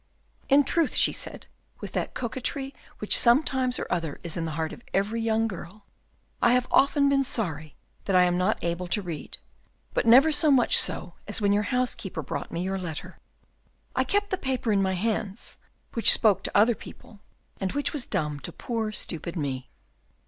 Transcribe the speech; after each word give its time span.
"In 0.49 0.63
truth," 0.63 0.95
she 0.95 1.11
said, 1.13 1.45
with 1.79 1.91
that 1.91 2.15
coquetry 2.15 2.73
which 2.97 3.15
somehow 3.15 3.69
or 3.77 3.85
other 3.91 4.19
is 4.23 4.35
in 4.35 4.45
the 4.45 4.53
heart 4.57 4.73
of 4.73 4.81
every 4.95 5.21
young 5.21 5.47
girl, 5.47 5.85
"I 6.41 6.53
have 6.53 6.67
often 6.71 7.07
been 7.07 7.23
sorry 7.23 7.75
that 8.05 8.15
I 8.15 8.23
am 8.23 8.35
not 8.35 8.63
able 8.63 8.87
to 8.87 9.01
read, 9.03 9.37
but 9.93 10.07
never 10.07 10.31
so 10.31 10.49
much 10.49 10.75
so 10.75 11.13
as 11.27 11.39
when 11.39 11.53
your 11.53 11.61
housekeeper 11.69 12.23
brought 12.23 12.51
me 12.51 12.63
your 12.63 12.79
letter. 12.79 13.19
I 13.95 14.03
kept 14.03 14.31
the 14.31 14.39
paper 14.39 14.71
in 14.71 14.81
my 14.81 14.93
hands, 14.93 15.59
which 15.93 16.11
spoke 16.11 16.41
to 16.45 16.57
other 16.57 16.73
people, 16.73 17.19
and 17.59 17.73
which 17.73 17.93
was 17.93 18.07
dumb 18.07 18.39
to 18.39 18.51
poor 18.51 18.91
stupid 18.91 19.35
me." 19.35 19.69